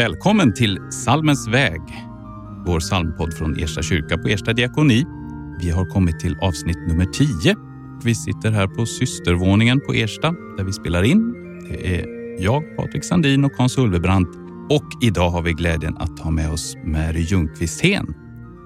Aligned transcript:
Välkommen 0.00 0.54
till 0.54 0.78
Salmens 0.90 1.48
väg, 1.48 1.80
vår 2.66 2.80
psalmpodd 2.80 3.34
från 3.34 3.56
Ersta 3.56 3.82
kyrka 3.82 4.18
på 4.18 4.28
Ersta 4.28 4.52
diakoni. 4.52 5.04
Vi 5.60 5.70
har 5.70 5.86
kommit 5.86 6.20
till 6.20 6.36
avsnitt 6.42 6.88
nummer 6.88 7.04
10. 7.04 7.56
Vi 8.04 8.14
sitter 8.14 8.50
här 8.50 8.66
på 8.66 8.86
systervåningen 8.86 9.80
på 9.80 9.92
Ersta 9.92 10.34
där 10.56 10.64
vi 10.64 10.72
spelar 10.72 11.02
in. 11.02 11.32
Det 11.68 12.00
är 12.00 12.06
jag, 12.42 12.76
Patrik 12.76 13.04
Sandin 13.04 13.44
och 13.44 13.52
Hans 13.58 13.78
Ulvebrant 13.78 14.28
och 14.70 15.02
idag 15.02 15.30
har 15.30 15.42
vi 15.42 15.52
glädjen 15.52 15.96
att 15.96 16.18
ha 16.18 16.30
med 16.30 16.50
oss 16.52 16.76
Mary 16.84 17.20
Ljungqvist 17.20 17.80
Hen, 17.80 18.14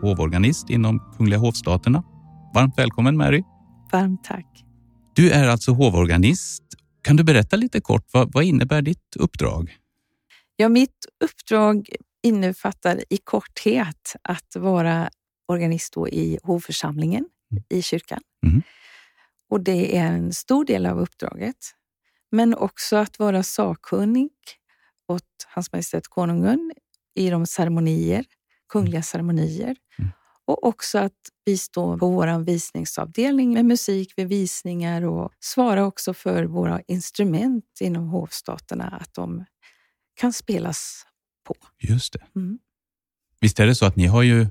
hovorganist 0.02 0.70
inom 0.70 1.12
Kungliga 1.16 1.38
hovstaterna. 1.38 2.02
Varmt 2.54 2.78
välkommen 2.78 3.16
Mary. 3.16 3.42
Varmt 3.92 4.24
tack. 4.24 4.64
Du 5.14 5.30
är 5.30 5.48
alltså 5.48 5.72
hovorganist. 5.72 6.62
Kan 7.02 7.16
du 7.16 7.24
berätta 7.24 7.56
lite 7.56 7.80
kort, 7.80 8.06
vad, 8.12 8.32
vad 8.32 8.44
innebär 8.44 8.82
ditt 8.82 9.16
uppdrag? 9.16 9.70
Ja, 10.56 10.68
mitt 10.68 11.06
uppdrag 11.24 11.88
innefattar 12.22 13.04
i 13.10 13.16
korthet 13.16 14.16
att 14.22 14.56
vara 14.56 15.10
organist 15.48 15.94
i 16.10 16.38
hovförsamlingen 16.42 17.28
mm. 17.52 17.64
i 17.68 17.82
kyrkan. 17.82 18.20
Mm. 18.46 18.62
Och 19.50 19.60
det 19.60 19.96
är 19.96 20.06
en 20.06 20.32
stor 20.32 20.64
del 20.64 20.86
av 20.86 21.00
uppdraget. 21.00 21.56
Men 22.30 22.54
också 22.54 22.96
att 22.96 23.18
vara 23.18 23.42
sakkunnig 23.42 24.30
åt 25.08 25.46
Hans 25.48 25.72
Majestät 25.72 26.08
Konungen 26.08 26.72
i 27.14 27.30
de 27.30 27.46
ceremonier, 27.46 28.24
kungliga 28.68 29.02
ceremonier. 29.02 29.76
Mm. 29.98 30.10
Och 30.46 30.66
också 30.66 30.98
att 30.98 31.12
bistå 31.46 31.98
på 31.98 32.10
vår 32.10 32.44
visningsavdelning 32.44 33.52
med 33.52 33.64
musik 33.64 34.12
vid 34.16 34.28
visningar 34.28 35.02
och 35.02 35.32
svara 35.40 35.86
också 35.86 36.14
för 36.14 36.44
våra 36.44 36.80
instrument 36.86 37.64
inom 37.80 38.08
hovstaterna, 38.08 38.98
att 39.00 39.14
de 39.14 39.44
kan 40.14 40.32
spelas 40.32 41.06
på. 41.46 41.54
Just 41.80 42.12
det. 42.12 42.22
Mm. 42.36 42.58
Visst 43.40 43.60
är 43.60 43.66
det 43.66 43.74
så 43.74 43.86
att 43.86 43.96
ni 43.96 44.06
har 44.06 44.22
ju 44.22 44.46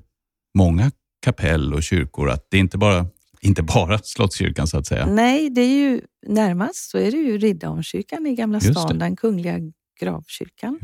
många 0.58 0.92
kapell 1.22 1.74
och 1.74 1.84
kyrkor, 1.84 2.30
att 2.30 2.48
det 2.50 2.58
är 2.58 2.62
inte 2.62 2.78
bara 2.78 3.08
inte 3.42 3.64
bara 3.64 3.98
Slottskyrkan 3.98 4.68
så 4.68 4.78
att 4.78 4.88
säga. 4.88 5.06
Nej, 5.06 5.50
det 5.50 5.62
är 5.62 5.76
ju 5.76 6.02
närmast 6.28 6.90
så 6.90 6.98
är 6.98 7.12
det 7.12 7.18
ju 7.18 7.38
Riddarholmskyrkan 7.38 8.28
i 8.28 8.36
Gamla 8.36 8.60
stan, 8.60 9.00
den 9.00 9.16
kungliga 9.16 9.60
gravkyrkan. 10.00 10.80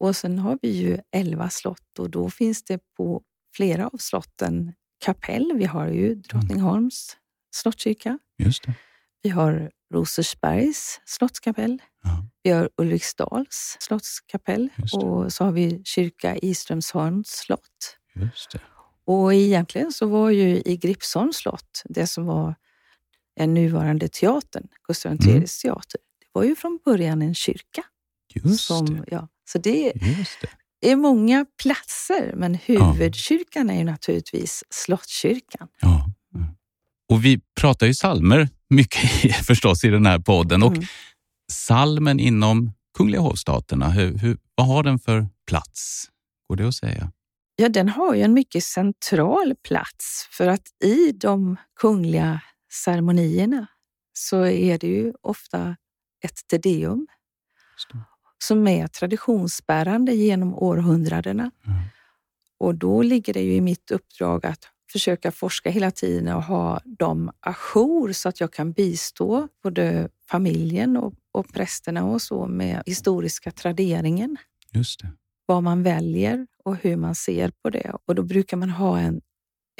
Och 0.00 0.16
sen 0.16 0.38
har 0.38 0.58
vi 0.62 0.68
ju 0.68 0.98
elva 1.12 1.50
slott 1.50 1.98
och 1.98 2.10
då 2.10 2.30
finns 2.30 2.64
det 2.64 2.78
på 2.96 3.22
flera 3.56 3.86
av 3.86 3.98
slotten 3.98 4.72
kapell. 5.04 5.52
Vi 5.56 5.64
har 5.64 5.88
ju 5.88 6.14
Drottningholms 6.14 7.12
mm. 7.12 7.20
slottskyrka. 7.54 8.18
Just 8.38 8.62
det. 8.62 8.74
Vi 9.22 9.30
har 9.30 9.70
Rosersbergs 9.94 11.00
slottskapell. 11.04 11.82
Ja. 12.02 12.26
Vi 12.42 12.50
har 12.50 12.70
Ulriksdals 12.76 13.76
slottskapell 13.80 14.68
och 14.92 15.32
så 15.32 15.44
har 15.44 15.52
vi 15.52 15.80
kyrka 15.84 16.36
i 16.36 16.54
Strömsholms 16.54 17.28
slott. 17.28 17.98
Just 18.14 18.50
det. 18.50 18.60
Och 19.04 19.34
egentligen 19.34 19.92
så 19.92 20.06
var 20.06 20.30
ju 20.30 20.62
i 20.64 20.76
Gripsholms 20.76 21.36
slott, 21.36 21.82
det 21.84 22.06
som 22.06 22.26
var 22.26 22.54
den 23.36 23.54
nuvarande 23.54 24.08
teatern, 24.08 24.68
Gustav 24.88 25.12
IIIs 25.12 25.64
mm. 25.64 25.74
teater, 25.74 26.00
det 26.18 26.26
var 26.32 26.44
ju 26.44 26.56
från 26.56 26.78
början 26.84 27.22
en 27.22 27.34
kyrka. 27.34 27.84
Just 28.34 28.64
som, 28.64 28.86
det. 28.86 29.04
Ja, 29.10 29.28
så 29.48 29.58
det, 29.58 29.92
det, 30.80 30.90
är 30.90 30.96
många 30.96 31.46
platser, 31.62 32.32
men 32.36 32.54
huvudkyrkan 32.54 33.68
ja. 33.68 33.74
är 33.74 33.78
ju 33.78 33.84
naturligtvis 33.84 34.64
Slottskyrkan. 34.70 35.68
Ja. 35.80 36.06
Och 37.08 37.24
vi 37.24 37.40
pratar 37.60 37.86
ju 37.86 37.94
salmer 37.94 38.48
mycket 38.70 39.36
förstås 39.46 39.84
i 39.84 39.88
den 39.88 40.06
här 40.06 40.18
podden. 40.18 40.62
Och 40.62 40.72
mm. 40.72 40.84
Salmen 41.52 42.20
inom 42.20 42.72
Kungliga 42.98 43.20
hovstaterna, 43.20 43.90
hur, 43.90 44.18
hur, 44.18 44.38
vad 44.54 44.66
har 44.66 44.82
den 44.82 44.98
för 44.98 45.28
plats? 45.46 46.10
Går 46.48 46.56
det 46.56 46.68
att 46.68 46.74
säga? 46.74 47.12
Ja, 47.56 47.68
den 47.68 47.88
har 47.88 48.14
ju 48.14 48.22
en 48.22 48.34
mycket 48.34 48.64
central 48.64 49.54
plats 49.68 50.28
för 50.30 50.46
att 50.46 50.68
i 50.84 51.12
de 51.12 51.56
kungliga 51.80 52.40
ceremonierna 52.84 53.66
så 54.12 54.46
är 54.46 54.78
det 54.78 54.86
ju 54.86 55.12
ofta 55.22 55.76
ett 56.24 56.48
tedeum 56.50 57.06
som 58.44 58.68
är 58.68 58.86
traditionsbärande 58.86 60.14
genom 60.14 60.54
århundradena. 60.54 61.50
Mm. 61.66 61.78
Och 62.58 62.74
då 62.74 63.02
ligger 63.02 63.32
det 63.32 63.42
ju 63.42 63.54
i 63.54 63.60
mitt 63.60 63.90
uppdrag 63.90 64.46
att 64.46 64.68
försöka 64.96 65.32
forska 65.32 65.70
hela 65.70 65.90
tiden 65.90 66.34
och 66.34 66.42
ha 66.42 66.80
dem 66.84 67.30
ajour 67.40 68.12
så 68.12 68.28
att 68.28 68.40
jag 68.40 68.52
kan 68.52 68.72
bistå 68.72 69.48
både 69.62 70.08
familjen 70.30 70.96
och, 70.96 71.14
och 71.32 71.52
prästerna 71.52 72.04
och 72.04 72.22
så 72.22 72.46
med 72.46 72.82
historiska 72.86 73.50
traderingen. 73.50 74.36
Just 74.72 75.00
det. 75.00 75.08
Vad 75.46 75.62
man 75.62 75.82
väljer 75.82 76.46
och 76.64 76.76
hur 76.76 76.96
man 76.96 77.14
ser 77.14 77.52
på 77.62 77.70
det. 77.70 77.92
Och 78.06 78.14
då 78.14 78.22
brukar 78.22 78.56
man 78.56 78.70
ha 78.70 78.98
en, 78.98 79.20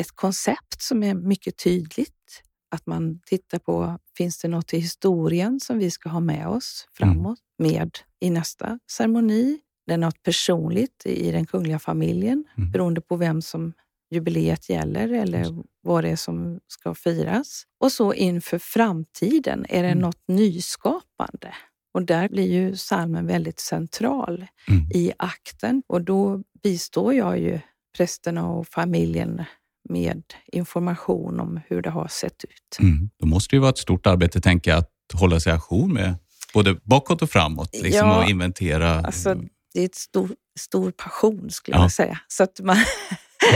ett 0.01 0.11
koncept 0.11 0.83
som 0.83 1.03
är 1.03 1.15
mycket 1.15 1.57
tydligt. 1.57 2.43
Att 2.71 2.87
man 2.87 3.21
tittar 3.27 3.59
på, 3.59 3.99
finns 4.17 4.39
det 4.39 4.49
något 4.49 4.75
i 4.75 4.79
historien 4.79 5.61
som 5.61 5.79
vi 5.79 5.91
ska 5.91 6.09
ha 6.09 6.21
med 6.21 6.49
oss 6.49 6.89
framåt 6.99 7.39
mm. 7.61 7.73
med 7.73 7.99
i 8.21 8.31
nästa 8.31 8.79
ceremoni? 8.91 9.59
Det 9.87 9.93
är 9.93 9.99
något 9.99 10.23
personligt 10.23 11.07
i 11.07 11.31
den 11.31 11.47
kungliga 11.47 11.79
familjen 11.79 12.45
mm. 12.57 12.71
beroende 12.71 13.01
på 13.01 13.17
vem 13.17 13.43
som 13.43 13.73
jubileet 14.11 14.69
gäller 14.69 15.13
eller 15.13 15.55
vad 15.83 16.05
det 16.05 16.11
är 16.11 16.17
som 16.17 16.61
ska 16.69 16.95
firas. 16.95 17.63
Och 17.81 17.93
så 17.93 18.15
inför 18.15 18.59
framtiden, 18.59 19.67
är 19.69 19.83
det 19.83 19.89
mm. 19.89 19.99
något 19.99 20.23
nyskapande? 20.29 21.55
Och 21.95 22.03
där 22.03 22.29
blir 22.29 22.53
ju 22.53 22.77
salmen 22.77 23.27
väldigt 23.27 23.61
central 23.61 24.47
mm. 24.69 24.91
i 24.95 25.13
akten 25.17 25.83
och 25.87 26.03
då 26.03 26.43
bistår 26.63 27.15
jag 27.15 27.39
ju 27.39 27.61
prästerna 27.97 28.49
och 28.49 28.69
familjen 28.69 29.45
med 29.89 30.23
information 30.47 31.41
om 31.41 31.61
hur 31.67 31.83
det 31.83 31.91
har 31.91 32.09
sett 32.09 32.45
ut. 32.45 32.79
Mm. 32.81 33.11
Då 33.21 33.27
måste 33.27 33.51
det 33.51 33.57
ju 33.57 33.61
vara 33.61 33.71
ett 33.71 33.79
stort 33.79 34.07
arbete, 34.07 34.41
tänker 34.41 34.71
jag, 34.71 34.79
att 34.79 35.21
hålla 35.21 35.41
sig 35.41 35.53
ajour 35.53 35.87
med 35.87 36.15
både 36.55 36.75
bakåt 36.83 37.23
och 37.23 37.31
framåt 37.31 37.71
liksom, 37.83 38.09
ja, 38.09 38.23
och 38.23 38.31
inventera. 38.31 39.01
Alltså, 39.01 39.43
det 39.77 39.83
är 39.83 39.87
ett 39.87 39.95
stor, 39.95 40.31
stor 40.59 40.91
passion 40.91 41.51
skulle 41.51 41.77
ja. 41.77 41.83
jag 41.83 41.93
säga. 41.93 42.19
Så 42.29 42.43
att 42.43 42.61
man, 42.61 42.77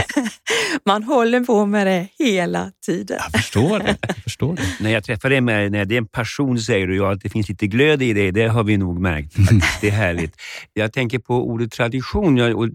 man 0.85 1.03
håller 1.03 1.39
på 1.39 1.65
med 1.65 1.87
det 1.87 2.07
hela 2.19 2.71
tiden. 2.85 3.17
Jag 3.21 3.41
förstår 3.41 3.79
det. 3.79 3.97
Jag 4.07 4.15
förstår 4.15 4.55
det. 4.55 4.63
när 4.79 4.89
jag 4.89 5.03
träffar 5.03 5.29
dig, 5.29 5.41
med, 5.41 5.71
när 5.71 5.85
det 5.85 5.95
är 5.95 5.97
en 5.97 6.07
passion, 6.07 6.59
säger 6.59 6.87
du 6.87 6.95
ja, 6.95 7.11
att 7.11 7.21
det 7.21 7.29
finns 7.29 7.49
lite 7.49 7.67
glöd 7.67 8.01
i 8.01 8.13
det. 8.13 8.31
Det 8.31 8.47
har 8.47 8.63
vi 8.63 8.77
nog 8.77 8.99
märkt. 8.99 9.35
Det 9.81 9.87
är 9.87 9.91
härligt. 9.91 10.35
Jag 10.73 10.93
tänker 10.93 11.19
på 11.19 11.47
ordet 11.47 11.71
tradition. 11.71 12.37
Jag, 12.37 12.57
och, 12.57 12.69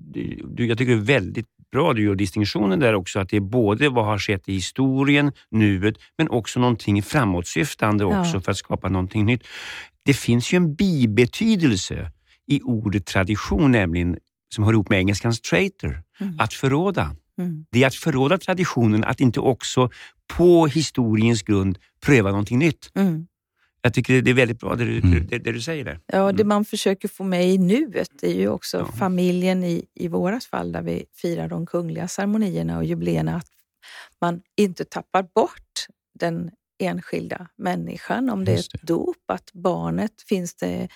jag 0.57 0.79
tycker 0.79 0.87
det 0.87 0.93
är 0.93 1.21
väldigt 1.21 1.47
bra 1.73 1.93
du 1.93 2.05
gör 2.05 2.15
distinktionen 2.15 2.81
där 2.81 2.95
också, 2.95 3.21
att 3.21 3.29
det 3.29 3.37
är 3.37 3.41
både 3.41 3.89
vad 3.89 4.05
har 4.05 4.19
skett 4.19 4.49
i 4.49 4.53
historien, 4.53 5.33
nuet, 5.51 5.95
men 6.19 6.31
också 6.31 6.61
någonting 6.61 7.03
framåtsyftande 7.03 8.05
också 8.05 8.31
ja. 8.35 8.41
för 8.41 8.51
att 8.51 8.59
skapa 8.59 8.89
någonting 8.89 9.25
nytt. 9.25 9.43
Det 10.03 10.15
finns 10.15 10.53
ju 10.53 10.57
en 10.57 10.75
bibetydelse 10.75 12.11
i 12.47 12.61
ordet 12.63 13.07
tradition, 13.07 13.73
nämligen 13.73 14.19
som 14.55 14.65
hör 14.65 14.73
ihop 14.73 14.89
med 14.89 14.99
engelskans 14.99 15.41
traitor, 15.41 16.03
mm. 16.21 16.41
att 16.41 16.53
förråda. 16.53 17.17
Mm. 17.39 17.67
Det 17.71 17.83
är 17.83 17.87
att 17.87 17.95
förråda 17.95 18.39
traditionen, 18.39 19.05
att 19.05 19.21
inte 19.21 19.41
också 19.41 19.91
på 20.27 20.67
historiens 20.67 21.43
grund 21.43 21.79
pröva 22.01 22.31
någonting 22.31 22.59
nytt. 22.59 22.91
Mm. 22.95 23.27
Jag 23.83 23.95
tycker 23.95 24.23
det 24.23 24.31
är 24.31 24.35
väldigt 24.35 24.61
bra 24.61 24.75
det 24.75 24.85
du, 24.85 24.99
mm. 24.99 25.27
det, 25.27 25.39
det 25.39 25.53
du 25.53 25.61
säger 25.61 25.85
där. 25.85 26.01
Ja, 26.07 26.33
det 26.33 26.43
mm. 26.43 26.49
man 26.49 26.65
försöker 26.65 27.09
få 27.09 27.25
med 27.25 27.49
i 27.49 27.59
nuet 27.59 28.23
är 28.23 28.35
ju 28.35 28.49
också 28.49 28.79
ja. 28.79 28.93
familjen 28.99 29.65
i, 29.65 29.85
i 29.95 30.09
vårat 30.09 30.45
fall 30.45 30.73
där 30.73 30.83
vi 30.83 31.05
firar 31.15 31.49
de 31.49 31.67
kungliga 31.67 32.09
ceremonierna 32.09 32.79
och 32.79 32.85
jubileerna. 32.85 33.37
Att 33.37 33.47
man 34.21 34.43
inte 34.57 34.85
tappar 34.85 35.23
bort 35.23 35.87
den 36.15 36.51
enskilda 36.79 37.49
människan. 37.57 38.31
Om 38.31 38.45
det 38.45 38.53
är 38.53 38.59
ett 38.59 38.83
dop, 38.83 39.17
att 39.27 39.53
barnet 39.53 40.23
finns 40.29 40.55
det 40.55 40.89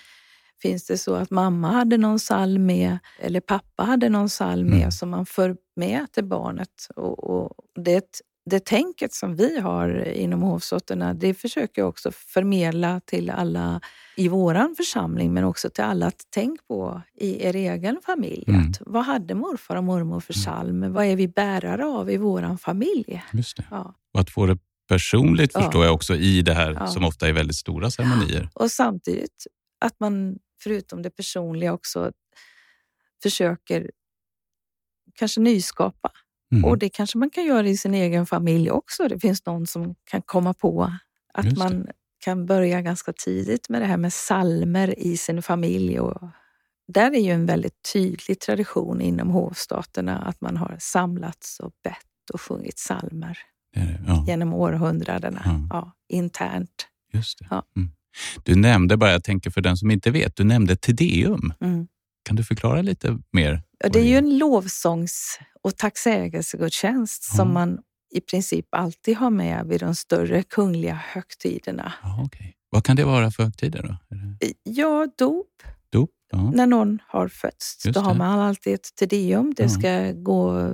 Finns 0.61 0.85
det 0.85 0.97
så 0.97 1.15
att 1.15 1.31
mamma 1.31 1.71
hade 1.71 1.97
någon 1.97 2.17
psalm 2.17 2.65
med 2.65 2.97
eller 3.19 3.39
pappa 3.39 3.83
hade 3.83 4.09
någon 4.09 4.27
psalm 4.27 4.69
med 4.69 4.77
mm. 4.77 4.91
som 4.91 5.09
man 5.09 5.25
för 5.25 5.55
med 5.75 6.11
till 6.11 6.25
barnet? 6.25 6.87
Och, 6.95 7.23
och 7.23 7.53
det, 7.75 8.05
det 8.49 8.65
tänket 8.65 9.13
som 9.13 9.35
vi 9.35 9.59
har 9.59 10.07
inom 10.07 10.41
hovsotterna, 10.41 11.13
det 11.13 11.33
försöker 11.33 11.81
jag 11.81 11.89
också 11.89 12.11
förmedla 12.11 12.99
till 13.05 13.29
alla 13.29 13.81
i 14.15 14.27
våran 14.27 14.75
församling, 14.77 15.33
men 15.33 15.43
också 15.43 15.69
till 15.69 15.83
alla 15.83 16.07
att 16.07 16.21
tänk 16.29 16.67
på 16.67 17.01
i 17.15 17.45
er 17.45 17.55
egen 17.55 17.99
familj. 18.05 18.43
Mm. 18.47 18.61
Att, 18.61 18.81
vad 18.85 19.05
hade 19.05 19.35
morfar 19.35 19.75
och 19.75 19.83
mormor 19.83 20.19
för 20.19 20.33
mm. 20.33 20.41
psalm? 20.41 20.77
Mm. 20.77 20.93
Vad 20.93 21.05
är 21.05 21.15
vi 21.15 21.27
bärare 21.27 21.85
av 21.85 22.09
i 22.09 22.17
våran 22.17 22.57
familj? 22.57 23.23
Just 23.33 23.57
det. 23.57 23.65
Ja. 23.71 23.95
Och 24.13 24.19
att 24.19 24.29
få 24.29 24.45
det 24.45 24.57
personligt 24.87 25.51
ja. 25.53 25.61
förstår 25.61 25.85
jag 25.85 25.93
också 25.93 26.15
i 26.15 26.41
det 26.41 26.53
här 26.53 26.77
ja. 26.79 26.87
som 26.87 27.05
ofta 27.05 27.27
är 27.27 27.33
väldigt 27.33 27.55
stora 27.55 27.91
ceremonier. 27.91 28.49
Och 28.53 28.71
samtidigt 28.71 29.47
att 29.85 29.99
man 29.99 30.37
förutom 30.63 31.01
det 31.01 31.09
personliga 31.09 31.73
också 31.73 32.11
försöker 33.23 33.91
kanske 35.15 35.41
nyskapa. 35.41 36.11
Mm. 36.51 36.65
Och 36.65 36.77
det 36.77 36.89
kanske 36.89 37.17
man 37.17 37.29
kan 37.29 37.45
göra 37.45 37.67
i 37.67 37.77
sin 37.77 37.93
egen 37.93 38.25
familj 38.25 38.71
också. 38.71 39.07
Det 39.07 39.19
finns 39.19 39.45
någon 39.45 39.67
som 39.67 39.95
kan 40.03 40.21
komma 40.21 40.53
på 40.53 40.93
att 41.33 41.57
man 41.57 41.87
kan 42.19 42.45
börja 42.45 42.81
ganska 42.81 43.13
tidigt 43.13 43.69
med 43.69 43.81
det 43.81 43.85
här 43.85 43.97
med 43.97 44.13
salmer 44.13 44.99
i 44.99 45.17
sin 45.17 45.41
familj. 45.41 45.99
Och 45.99 46.21
där 46.87 47.11
är 47.11 47.19
ju 47.19 47.31
en 47.31 47.45
väldigt 47.45 47.91
tydlig 47.93 48.39
tradition 48.39 49.01
inom 49.01 49.29
hovstaterna 49.29 50.17
att 50.17 50.41
man 50.41 50.57
har 50.57 50.77
samlats 50.79 51.59
och 51.59 51.71
bett 51.83 52.29
och 52.33 52.41
sjungit 52.41 52.75
psalmer 52.75 53.39
ja. 54.07 54.25
genom 54.27 54.53
århundradena. 54.53 55.41
Ja. 55.45 55.67
ja. 55.69 55.91
internt. 56.07 56.87
Just 57.13 57.39
det. 57.39 57.61
Mm. 57.75 57.91
Du 58.43 58.55
nämnde 58.55 58.97
bara, 58.97 59.11
jag 59.11 59.23
tänker 59.23 59.49
för 59.49 59.61
den 59.61 59.77
som 59.77 59.91
inte 59.91 60.11
vet, 60.11 60.35
du 60.35 60.43
nämnde 60.43 60.75
Tedeum. 60.75 61.53
Mm. 61.61 61.87
Kan 62.23 62.35
du 62.35 62.43
förklara 62.43 62.81
lite 62.81 63.17
mer? 63.31 63.63
Ja, 63.79 63.89
det 63.89 63.99
är 63.99 64.05
ju 64.05 64.17
en 64.17 64.37
lovsångs 64.37 65.39
och 65.63 65.77
tacksägelsegudstjänst 65.77 67.23
som 67.35 67.53
man 67.53 67.79
i 68.11 68.21
princip 68.21 68.65
alltid 68.71 69.17
har 69.17 69.29
med 69.29 69.65
vid 69.65 69.79
de 69.79 69.95
större 69.95 70.43
kungliga 70.43 71.01
högtiderna. 71.05 71.93
Ja, 72.03 72.23
okay. 72.23 72.53
Vad 72.69 72.85
kan 72.85 72.95
det 72.95 73.03
vara 73.03 73.31
för 73.31 73.43
högtider? 73.43 73.83
Då? 73.83 74.17
Ja, 74.63 75.07
dop. 75.17 75.63
dop 75.89 76.09
ja. 76.31 76.51
När 76.51 76.67
någon 76.67 76.99
har 77.07 77.27
fötts, 77.27 77.85
Just 77.85 77.95
då 77.95 78.01
har 78.01 78.13
man 78.13 78.39
alltid 78.39 78.73
ett 78.73 78.95
tedeum. 78.99 79.53
Det 79.57 79.69
ska 79.69 80.11
gå 80.11 80.69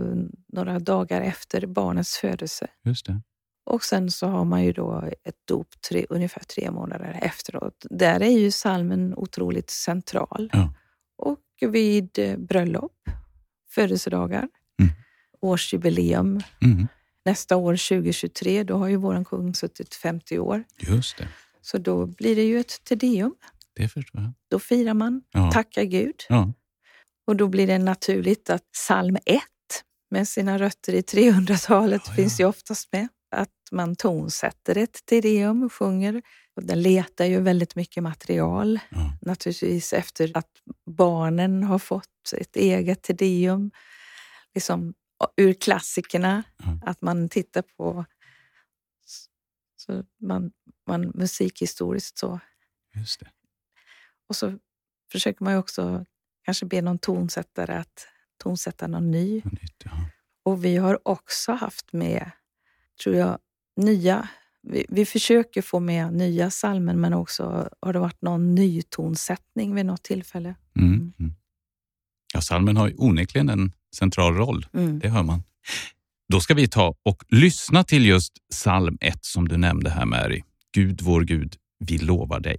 några 0.53 0.79
dagar 0.79 1.21
efter 1.21 1.67
barnets 1.67 2.17
födelse. 2.17 2.67
Just 2.85 3.05
det. 3.05 3.21
Och 3.67 3.83
sen 3.83 4.11
så 4.11 4.27
har 4.27 4.45
man 4.45 4.63
ju 4.63 4.73
då 4.73 5.09
ett 5.23 5.47
dop 5.47 5.67
tre, 5.89 6.05
ungefär 6.09 6.43
tre 6.43 6.71
månader 6.71 7.19
efteråt. 7.21 7.85
Där 7.89 8.21
är 8.21 8.39
ju 8.39 8.51
salmen 8.51 9.13
otroligt 9.17 9.69
central. 9.69 10.49
Ja. 10.53 10.73
Och 11.17 11.39
vid 11.71 12.19
eh, 12.19 12.37
bröllop, 12.37 12.93
födelsedagar, 13.69 14.47
mm. 14.81 14.91
årsjubileum. 15.41 16.41
Mm. 16.61 16.87
Nästa 17.25 17.55
år, 17.55 17.73
2023, 17.73 18.63
då 18.63 18.77
har 18.77 18.87
ju 18.87 18.95
vår 18.95 19.23
kung 19.23 19.55
suttit 19.55 19.95
50 19.95 20.39
år. 20.39 20.63
Just 20.77 21.17
det. 21.17 21.27
Så 21.61 21.77
då 21.77 22.05
blir 22.05 22.35
det 22.35 22.43
ju 22.43 22.59
ett 22.59 22.83
tedeum. 22.83 23.35
Det 23.75 23.89
förstår 23.89 24.21
jag. 24.21 24.31
Då 24.49 24.59
firar 24.59 24.93
man, 24.93 25.21
ja. 25.31 25.51
tackar 25.51 25.83
Gud. 25.83 26.15
Ja. 26.29 26.53
Och 27.25 27.35
då 27.35 27.47
blir 27.47 27.67
det 27.67 27.77
naturligt 27.77 28.49
att 28.49 28.71
psalm 28.71 29.17
1 29.25 29.41
med 30.09 30.27
sina 30.27 30.57
rötter 30.57 30.93
i 30.93 31.01
300-talet 31.01 32.01
ja, 32.05 32.13
finns 32.13 32.39
ju 32.39 32.45
oftast 32.45 32.91
med. 32.91 33.07
Man 33.71 33.95
tonsätter 33.95 34.77
ett 34.77 35.05
tedeum 35.05 35.63
och 35.63 35.73
sjunger. 35.73 36.21
Och 36.55 36.63
den 36.63 36.81
letar 36.81 37.25
ju 37.25 37.41
väldigt 37.41 37.75
mycket 37.75 38.03
material. 38.03 38.79
Naturligtvis 39.21 39.93
efter 39.93 40.37
att 40.37 40.51
barnen 40.85 41.63
har 41.63 41.79
fått 41.79 42.33
ett 42.37 42.55
eget 42.55 43.01
tedeum. 43.01 43.71
Liksom 44.55 44.93
ur 45.37 45.53
klassikerna. 45.53 46.43
Att 46.85 47.01
man 47.01 47.29
tittar 47.29 47.61
på 47.61 48.05
så 49.75 50.03
man, 50.21 50.51
man 50.87 51.11
musikhistoriskt 51.15 52.17
så. 52.17 52.39
Just 52.95 53.19
det. 53.19 53.29
Och 54.29 54.35
så 54.35 54.59
försöker 55.11 55.43
man 55.43 55.53
ju 55.53 55.59
också 55.59 56.05
kanske 56.45 56.65
be 56.65 56.81
någon 56.81 56.99
tonsättare 56.99 57.73
att 57.73 58.07
tonsätta 58.37 58.87
någon 58.87 59.11
ny. 59.11 59.41
Nytt, 59.45 59.83
ja. 59.85 59.91
Och 60.43 60.65
vi 60.65 60.77
har 60.77 61.07
också 61.07 61.51
haft 61.51 61.93
med, 61.93 62.31
tror 63.03 63.15
jag, 63.15 63.39
nya 63.77 64.27
vi, 64.69 64.85
vi, 64.89 65.05
försöker 65.05 65.61
få 65.61 65.79
med 65.79 66.13
nya 66.13 66.49
salmen 66.49 67.01
men 67.01 67.13
också 67.13 67.69
har 67.81 67.93
det 67.93 67.99
varit 67.99 68.21
någon 68.21 68.55
ny 68.55 68.81
tonsättning 68.81 69.75
vid 69.75 69.85
något 69.85 70.03
tillfälle. 70.03 70.55
Mm. 70.75 70.93
Mm. 70.93 71.13
mm. 71.19 71.33
Ja, 72.33 72.41
salmen 72.41 72.77
har 72.77 72.93
onekligen 72.97 73.49
en 73.49 73.71
central 73.95 74.33
roll, 74.33 74.65
mm. 74.73 74.99
det 74.99 75.09
hör 75.09 75.23
man. 75.23 75.43
Då 76.29 76.39
ska 76.39 76.53
vi 76.53 76.67
ta 76.67 76.95
och 77.03 77.23
lyssna 77.29 77.83
till 77.83 78.05
just 78.05 78.33
psalm 78.51 78.97
1 79.01 79.25
som 79.25 79.47
du 79.47 79.57
nämnde 79.57 79.89
här 79.89 80.05
Mary. 80.05 80.43
Gud 80.71 81.01
vår 81.01 81.21
Gud, 81.21 81.55
vi 81.79 81.97
lovar 81.97 82.39
dig. 82.39 82.57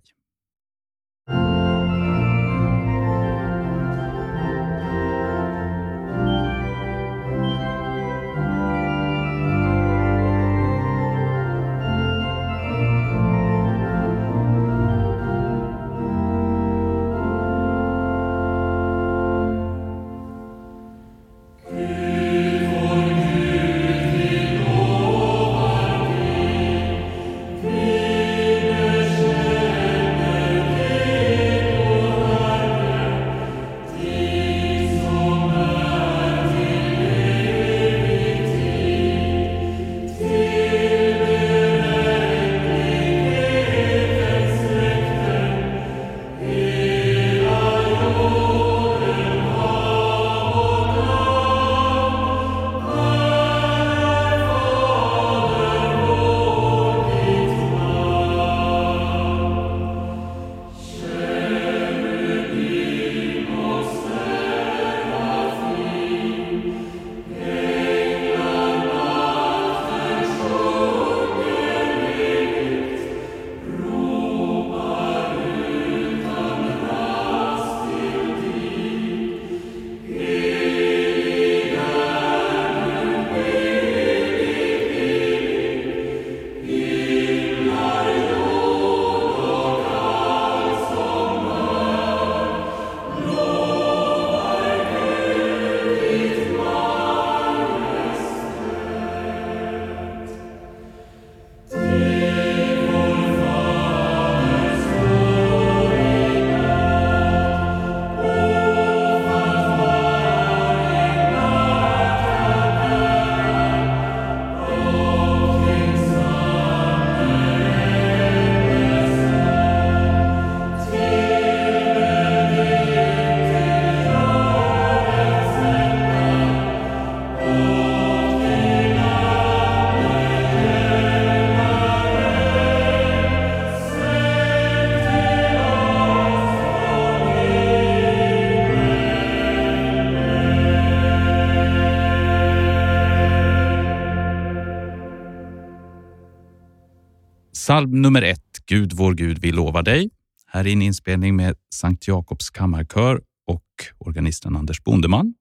Psalm 147.69 148.03
nummer 148.03 148.23
ett, 148.23 148.59
Gud 148.67 148.93
vår 148.93 149.15
Gud, 149.15 149.39
vi 149.39 149.53
lovar 149.53 149.83
dig. 149.83 150.11
Här 150.47 150.67
är 150.67 150.73
en 150.73 150.83
inspelning 150.83 151.37
med 151.37 151.57
Sankt 151.75 152.09
Jakobs 152.09 152.51
kammarkör 152.51 153.23
och 153.47 153.65
organisten 153.99 154.57
Anders 154.57 154.83
Bondeman 154.83 155.35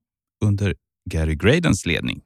under 0.44 0.74
Gary 1.10 1.34
Gradens 1.34 1.86
ledning. 1.86 2.20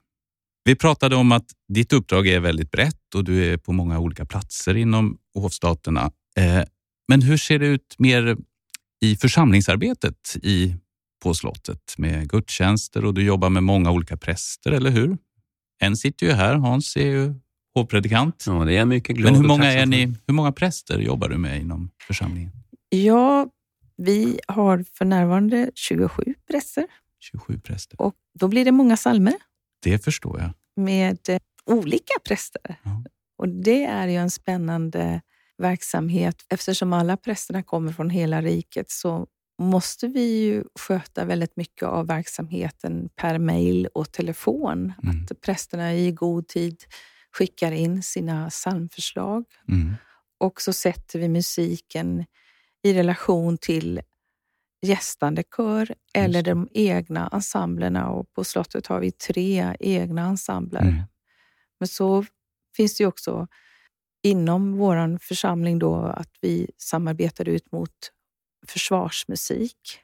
Vi 0.64 0.76
pratade 0.76 1.16
om 1.16 1.32
att 1.32 1.46
ditt 1.68 1.92
uppdrag 1.92 2.26
är 2.26 2.40
väldigt 2.40 2.70
brett 2.70 3.14
och 3.14 3.24
du 3.24 3.52
är 3.52 3.56
på 3.56 3.72
många 3.72 3.98
olika 3.98 4.26
platser 4.26 4.76
inom 4.76 5.18
hovstaterna. 5.34 6.10
Eh, 6.36 6.62
men 7.08 7.22
hur 7.22 7.36
ser 7.36 7.58
det 7.58 7.66
ut 7.66 7.94
mer 7.98 8.36
i 9.00 9.16
församlingsarbetet 9.16 10.36
i, 10.42 10.76
på 11.22 11.34
slottet 11.34 11.94
med 11.98 12.30
gudstjänster 12.30 13.04
och 13.04 13.14
du 13.14 13.22
jobbar 13.22 13.50
med 13.50 13.62
många 13.62 13.90
olika 13.90 14.16
präster, 14.16 14.72
eller 14.72 14.90
hur? 14.90 15.18
En 15.82 15.96
sitter 15.96 16.26
ju 16.26 16.32
här, 16.32 16.54
Hans 16.54 16.96
är 16.96 17.06
ju 17.06 17.34
hovpredikant. 17.74 18.44
Ja, 18.46 18.52
det 18.64 18.72
är 18.72 18.76
jag 18.78 18.88
mycket 18.88 19.16
glad 19.16 19.32
Men 19.32 19.40
hur 19.40 19.48
många, 19.48 19.72
är 19.72 19.86
ni, 19.86 20.14
hur 20.26 20.34
många 20.34 20.52
präster 20.52 20.98
jobbar 20.98 21.28
du 21.28 21.38
med 21.38 21.60
inom 21.60 21.90
församlingen? 22.06 22.50
Ja, 22.88 23.46
Vi 23.96 24.38
har 24.48 24.84
för 24.92 25.04
närvarande 25.04 25.70
27 25.74 26.34
präster 26.50 26.86
27 27.20 27.58
präster. 27.60 28.00
och 28.00 28.14
då 28.38 28.48
blir 28.48 28.64
det 28.64 28.72
många 28.72 28.96
psalmer 28.96 29.34
Det 29.82 30.04
förstår 30.04 30.40
jag. 30.40 30.50
med 30.84 31.18
eh, 31.28 31.38
olika 31.66 32.14
präster. 32.24 32.76
Ja. 32.82 33.04
Och 33.38 33.48
det 33.48 33.84
är 33.84 34.08
ju 34.08 34.16
en 34.16 34.30
spännande 34.30 35.20
verksamhet. 35.58 36.36
Eftersom 36.48 36.92
alla 36.92 37.16
prästerna 37.16 37.62
kommer 37.62 37.92
från 37.92 38.10
hela 38.10 38.42
riket 38.42 38.90
så 38.90 39.26
måste 39.62 40.06
vi 40.08 40.40
ju 40.44 40.64
sköta 40.80 41.24
väldigt 41.24 41.56
mycket 41.56 41.82
av 41.82 42.06
verksamheten 42.06 43.08
per 43.16 43.38
mail 43.38 43.86
och 43.94 44.12
telefon. 44.12 44.92
Mm. 45.02 45.26
Att 45.30 45.40
prästerna 45.40 45.94
i 45.94 46.12
god 46.12 46.48
tid 46.48 46.76
skickar 47.32 47.72
in 47.72 48.02
sina 48.02 48.50
psalmförslag 48.50 49.44
Mm. 49.68 49.94
och 50.38 50.60
så 50.60 50.72
sätter 50.72 51.18
vi 51.18 51.28
musiken 51.28 52.24
i 52.82 52.94
relation 52.94 53.58
till 53.58 54.00
gästande 54.82 55.42
kör 55.56 55.94
eller 56.14 56.42
de 56.42 56.68
egna 56.72 57.28
ensemblerna. 57.32 58.08
Och 58.10 58.32
på 58.32 58.44
slottet 58.44 58.86
har 58.86 59.00
vi 59.00 59.10
tre 59.12 59.76
egna 59.80 60.22
ensembler. 60.22 60.80
Mm. 60.82 61.02
Men 61.80 61.88
så 61.88 62.24
finns 62.76 62.96
det 62.96 63.02
ju 63.04 63.08
också 63.08 63.48
inom 64.22 64.76
vår 64.76 65.18
församling 65.18 65.78
då 65.78 65.94
att 65.96 66.30
vi 66.40 66.70
samarbetar 66.76 67.48
ut 67.48 67.72
mot 67.72 68.12
försvarsmusik 68.66 69.98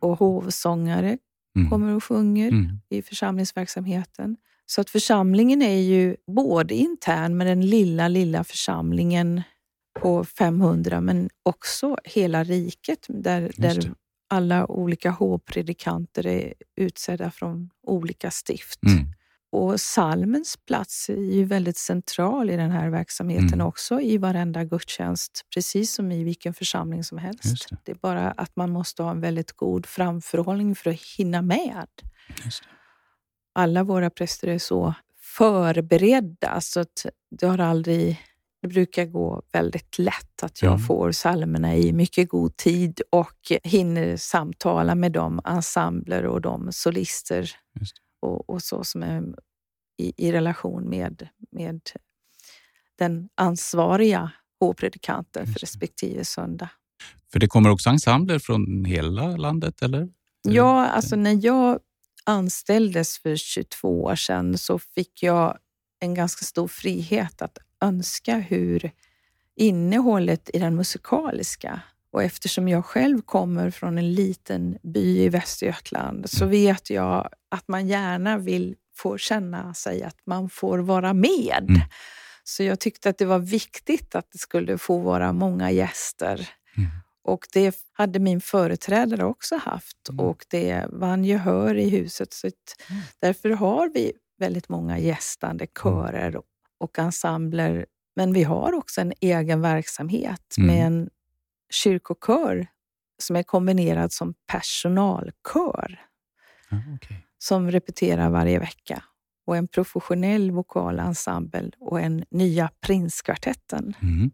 och 0.00 0.18
hovsångare 0.18 1.18
Mm. 1.56 1.70
kommer 1.70 1.94
och 1.94 2.04
sjunger 2.04 2.48
Mm. 2.48 2.80
i 2.88 3.02
församlingsverksamheten. 3.02 4.36
Så 4.74 4.80
att 4.80 4.90
församlingen 4.90 5.62
är 5.62 5.80
ju 5.80 6.16
både 6.26 6.74
intern 6.74 7.36
med 7.36 7.46
den 7.46 7.66
lilla, 7.66 8.08
lilla 8.08 8.44
församlingen 8.44 9.42
på 10.00 10.24
500 10.24 11.00
men 11.00 11.30
också 11.42 11.96
hela 12.04 12.44
riket 12.44 13.06
där, 13.08 13.52
där 13.56 13.94
alla 14.30 14.66
olika 14.66 15.10
hovpredikanter 15.10 16.26
är 16.26 16.54
utsedda 16.76 17.30
från 17.30 17.70
olika 17.86 18.30
stift. 18.30 18.82
Mm. 18.86 19.06
Och 19.52 19.80
salmens 19.80 20.56
plats 20.66 21.08
är 21.08 21.32
ju 21.32 21.44
väldigt 21.44 21.76
central 21.76 22.50
i 22.50 22.56
den 22.56 22.70
här 22.70 22.90
verksamheten 22.90 23.54
Mm. 23.54 23.66
också 23.66 24.00
i 24.00 24.18
varenda 24.18 24.64
gudstjänst, 24.64 25.46
precis 25.54 25.94
som 25.94 26.12
i 26.12 26.24
vilken 26.24 26.54
församling 26.54 27.04
som 27.04 27.18
helst. 27.18 27.70
Det. 27.70 27.76
det 27.84 27.92
är 27.92 27.96
bara 27.96 28.30
att 28.30 28.56
man 28.56 28.70
måste 28.70 29.02
ha 29.02 29.10
en 29.10 29.20
väldigt 29.20 29.52
god 29.52 29.86
framförhållning 29.86 30.74
för 30.74 30.90
att 30.90 31.02
hinna 31.16 31.42
med. 31.42 31.88
Alla 33.52 33.84
våra 33.84 34.10
präster 34.10 34.48
är 34.48 34.58
så 34.58 34.94
förberedda 35.38 36.60
så 36.60 36.80
att 36.80 37.06
det 37.30 37.46
har 37.46 37.58
aldrig 37.58 38.20
det 38.62 38.68
brukar 38.68 39.04
gå 39.06 39.42
väldigt 39.52 39.98
lätt 39.98 40.42
att 40.42 40.62
jag 40.62 40.72
Ja. 40.72 40.78
får 40.78 41.12
psalmerna 41.12 41.76
i 41.76 41.92
mycket 41.92 42.28
god 42.28 42.56
tid 42.56 43.00
och 43.10 43.52
hinner 43.64 44.16
samtala 44.16 44.94
med 44.94 45.12
de 45.12 45.40
ensembler 45.44 46.26
och 46.26 46.40
de 46.40 46.72
solister 46.72 47.50
och, 48.20 48.50
och 48.50 48.62
så 48.62 48.84
som 48.84 49.02
är 49.02 49.22
i, 49.98 50.28
i 50.28 50.32
relation 50.32 50.88
med, 50.88 51.28
med 51.50 51.80
den 52.98 53.28
ansvariga 53.34 54.32
hovpredikanten 54.60 55.46
för 55.46 55.60
respektive 55.60 56.24
söndag. 56.24 56.68
För 57.32 57.38
det 57.40 57.46
kommer 57.46 57.70
också 57.70 57.90
ensembler 57.90 58.38
från 58.38 58.84
hela 58.84 59.36
landet, 59.36 59.82
eller? 59.82 60.08
Ja, 60.42 60.86
alltså 60.86 61.16
när 61.16 61.44
jag 61.44 61.78
anställdes 62.24 63.18
för 63.18 63.36
22 63.36 64.02
år 64.02 64.16
sedan 64.16 64.58
så 64.58 64.78
fick 64.78 65.22
jag 65.22 65.58
en 66.00 66.14
ganska 66.14 66.44
stor 66.44 66.68
frihet 66.68 67.42
att 67.42 67.58
önska 67.80 68.38
hur 68.38 68.90
innehållet 69.56 70.50
i 70.54 70.58
den 70.58 70.76
musikaliska 70.76 71.80
och 72.12 72.22
eftersom 72.22 72.68
jag 72.68 72.84
själv 72.84 73.22
kommer 73.22 73.70
från 73.70 73.98
en 73.98 74.12
liten 74.12 74.78
by 74.82 75.22
i 75.22 75.28
Västergötland 75.28 76.30
så 76.30 76.46
vet 76.46 76.90
jag 76.90 77.28
att 77.48 77.68
man 77.68 77.88
gärna 77.88 78.38
vill 78.38 78.76
få 78.96 79.18
känna 79.18 79.74
sig 79.74 80.02
att 80.02 80.18
man 80.24 80.50
får 80.50 80.78
vara 80.78 81.12
med. 81.12 81.66
Mm. 81.68 81.80
Så 82.44 82.62
jag 82.62 82.80
tyckte 82.80 83.08
att 83.08 83.18
det 83.18 83.24
var 83.24 83.38
viktigt 83.38 84.14
att 84.14 84.32
det 84.32 84.38
skulle 84.38 84.78
få 84.78 84.98
vara 84.98 85.32
många 85.32 85.70
gäster. 85.70 86.48
Mm. 86.76 86.90
Och 87.24 87.46
det 87.52 87.76
hade 87.92 88.18
min 88.18 88.40
företrädare 88.40 89.24
också 89.24 89.56
haft 89.56 90.08
Mm. 90.08 90.26
och 90.26 90.44
det 90.50 90.86
vann 90.90 91.24
gehör 91.24 91.74
i 91.78 91.88
huset. 91.88 92.32
Så 92.32 92.46
Mm. 92.46 93.02
Därför 93.20 93.50
har 93.50 93.88
vi 93.94 94.12
väldigt 94.38 94.68
många 94.68 94.98
gästande 94.98 95.66
körer 95.82 96.40
och 96.78 96.98
ensembler. 96.98 97.86
Men 98.16 98.32
vi 98.32 98.42
har 98.42 98.72
också 98.72 99.00
en 99.00 99.12
egen 99.20 99.60
verksamhet 99.60 100.54
Mm. 100.58 100.66
med 100.74 100.86
en 100.86 101.10
kyrkokör 101.70 102.66
som 103.18 103.36
är 103.36 103.42
kombinerad 103.42 104.12
som 104.12 104.34
personalkör 104.46 106.00
Ja, 106.70 106.76
okej. 106.94 107.26
som 107.38 107.70
repeterar 107.70 108.30
varje 108.30 108.58
vecka 108.58 109.04
och 109.46 109.56
en 109.56 109.68
professionell 109.68 110.50
vokalensemble 110.50 111.70
och 111.78 112.00
en 112.00 112.24
nya 112.30 112.70
Prinskvartetten. 112.80 113.94
Mm. 114.02 114.30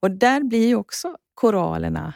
Och 0.00 0.10
där 0.10 0.42
blir 0.42 0.66
ju 0.68 0.74
också 0.76 1.16
koralerna 1.40 2.14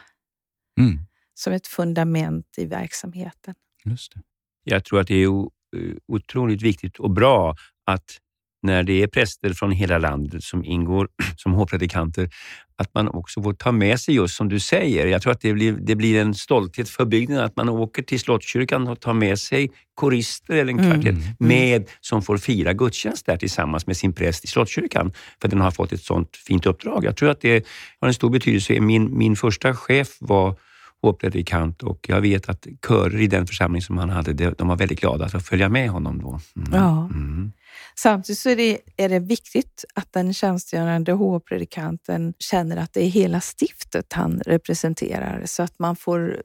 Mm. 0.79 0.99
som 1.33 1.53
ett 1.53 1.67
fundament 1.67 2.55
i 2.57 2.65
verksamheten. 2.65 3.55
Just 3.85 4.13
det. 4.13 4.21
Jag 4.63 4.85
tror 4.85 4.99
att 4.99 5.07
det 5.07 5.15
är 5.15 5.27
eh, 5.27 5.95
otroligt 6.07 6.61
viktigt 6.61 6.99
och 6.99 7.11
bra 7.11 7.55
att 7.85 8.19
när 8.65 8.83
det 8.83 9.03
är 9.03 9.07
präster 9.07 9.53
från 9.53 9.71
hela 9.71 9.97
landet 9.97 10.43
som 10.43 10.65
ingår 10.65 11.07
som 11.37 11.53
hovpredikanter, 11.53 12.29
att 12.77 12.93
man 12.93 13.07
också 13.07 13.43
får 13.43 13.53
ta 13.53 13.71
med 13.71 13.99
sig 13.99 14.15
just 14.15 14.35
som 14.35 14.49
du 14.49 14.59
säger. 14.59 15.07
Jag 15.07 15.21
tror 15.21 15.31
att 15.33 15.41
det 15.41 15.53
blir, 15.53 15.71
det 15.71 15.95
blir 15.95 16.21
en 16.21 16.33
stolthet 16.33 16.89
för 16.89 17.05
bygden 17.05 17.39
att 17.39 17.55
man 17.55 17.69
åker 17.69 18.03
till 18.03 18.19
Slottskyrkan 18.19 18.87
och 18.87 18.99
tar 18.99 19.13
med 19.13 19.39
sig 19.39 19.71
korister 19.95 20.53
eller 20.53 20.73
en 20.73 20.79
Mm. 20.79 20.91
kvartett 20.91 21.15
Mm. 21.15 21.35
med 21.39 21.89
som 22.01 22.21
får 22.21 22.37
fira 22.37 22.73
gudstjänst 22.73 23.25
där 23.25 23.37
tillsammans 23.37 23.87
med 23.87 23.97
sin 23.97 24.13
präst 24.13 24.43
i 24.43 24.47
Slottskyrkan. 24.47 25.13
För 25.41 25.47
den 25.47 25.61
har 25.61 25.71
fått 25.71 25.91
ett 25.93 26.03
sånt 26.03 26.37
fint 26.47 26.65
uppdrag. 26.65 27.05
Jag 27.05 27.15
tror 27.17 27.29
att 27.29 27.41
det 27.41 27.65
har 27.99 28.07
en 28.07 28.13
stor 28.13 28.29
betydelse. 28.29 28.79
Min, 28.79 29.17
min 29.17 29.35
första 29.35 29.75
chef 29.75 30.17
var 30.19 30.55
hovpredikant 31.01 31.83
och 31.83 32.05
jag 32.09 32.21
vet 32.21 32.49
att 32.49 32.67
körer 32.87 33.21
i 33.21 33.27
den 33.27 33.47
församling 33.47 33.81
som 33.81 33.97
han 33.97 34.09
hade, 34.09 34.33
de 34.33 34.67
var 34.67 34.75
väldigt 34.75 34.99
glada 34.99 35.25
att 35.25 35.45
följa 35.45 35.69
med 35.69 35.89
honom 35.89 36.21
då. 36.21 36.39
Mm. 36.55 36.73
Ja. 36.73 37.09
Mm. 37.13 37.51
Samtidigt 37.95 38.39
så 38.39 38.49
är 38.49 38.55
det, 38.55 38.79
är 38.97 39.09
det 39.09 39.19
viktigt 39.19 39.85
att 39.93 40.13
den 40.13 40.33
tjänstgörande 40.33 41.11
hovpredikanten 41.11 42.33
känner 42.39 42.77
att 42.77 42.93
det 42.93 43.03
är 43.03 43.09
hela 43.09 43.41
stiftet 43.41 44.13
han 44.13 44.41
representerar. 44.45 45.41
Så 45.45 45.63
att 45.63 45.79
man 45.79 45.95
får... 45.95 46.41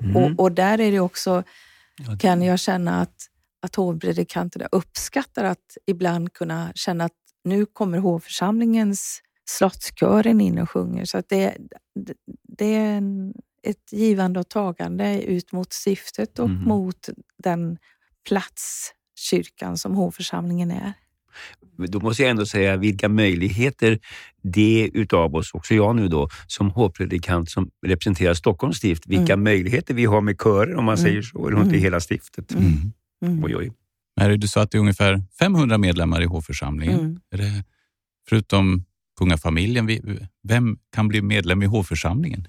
Mm. 0.00 0.16
Och, 0.16 0.40
och 0.40 0.52
där 0.52 0.80
är 0.80 0.92
det 0.92 1.00
också, 1.00 1.42
kan 2.18 2.42
jag 2.42 2.58
känna 2.58 3.00
att, 3.00 3.26
att 3.62 3.76
hovpredikanterna 3.76 4.68
uppskattar 4.72 5.44
att 5.44 5.76
ibland 5.86 6.32
kunna 6.32 6.72
känna 6.74 7.04
att 7.04 7.12
nu 7.44 7.66
kommer 7.66 7.98
hovförsamlingens 7.98 9.22
slottskören 9.48 10.40
in 10.40 10.58
och 10.58 10.70
sjunger. 10.70 11.04
Så 11.04 11.18
att 11.18 11.28
det, 11.28 11.56
det, 11.94 12.14
det 12.58 12.74
är 12.74 12.96
en, 12.96 13.34
ett 13.68 13.92
givande 13.92 14.40
och 14.40 14.48
tagande 14.48 15.22
ut 15.22 15.52
mot 15.52 15.72
stiftet 15.86 16.38
och 16.38 16.50
Mhm. 16.50 16.64
mot 16.68 17.08
den 17.42 17.76
plats, 18.28 18.92
kyrkan, 19.30 19.78
som 19.78 19.94
hovförsamlingen 19.94 20.70
är. 20.70 20.92
Då 21.88 22.00
måste 22.00 22.22
jag 22.22 22.30
ändå 22.30 22.46
säga 22.46 22.76
vilka 22.76 23.08
möjligheter 23.08 23.98
det 24.42 24.90
utav 24.94 25.34
oss, 25.34 25.54
också 25.54 25.74
jag 25.74 25.96
nu 25.96 26.08
då, 26.08 26.28
som 26.46 26.70
hovpredikant 26.70 27.50
som 27.50 27.70
representerar 27.86 28.34
Stockholms 28.34 28.76
stift, 28.76 29.06
vilka 29.06 29.36
möjligheter 29.36 29.94
vi 29.94 30.04
har 30.04 30.20
med 30.20 30.36
körer 30.42 30.74
om 30.76 30.84
man 30.84 30.94
Mm. 30.98 31.06
säger 31.06 31.22
så, 31.22 31.50
runt 31.50 31.66
i 31.66 31.68
Mm. 31.68 31.80
hela 31.82 32.00
stiftet. 32.00 32.52
Mm. 32.54 32.64
Mm. 32.64 32.92
Mm. 33.32 33.44
Oj, 33.44 33.56
oj. 33.56 33.72
Mary, 34.20 34.36
du 34.36 34.48
sa 34.48 34.62
att 34.62 34.70
det 34.70 34.78
är 34.78 34.80
ungefär 34.80 35.22
500 35.38 35.78
medlemmar 35.78 36.22
i 36.22 36.24
hovförsamlingen. 36.24 37.00
Mm. 37.00 37.20
Är 37.30 37.38
det, 37.38 37.64
förutom 38.28 38.84
kungafamiljen, 39.18 39.88
vem 40.42 40.78
kan 40.94 41.08
bli 41.08 41.22
medlem 41.22 41.62
i 41.62 41.66
hovförsamlingen? 41.66 42.48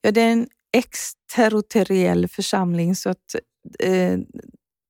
Ja, 0.00 0.10
det 0.10 0.20
är 0.20 0.32
en 0.32 0.48
exterritoriell 0.72 2.28
församling 2.28 2.94
så 2.94 3.10
att 3.10 3.34
eh, 3.78 4.18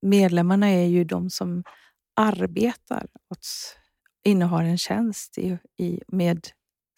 medlemmarna 0.03 0.69
är 0.69 0.87
ju 0.87 1.05
de 1.05 1.31
som 1.31 1.65
arbetar 2.17 3.07
och 3.31 3.39
innehar 4.25 4.65
en 4.65 4.79
tjänst 4.79 5.39
i, 5.39 5.59
i, 5.79 6.01
med 6.09 6.47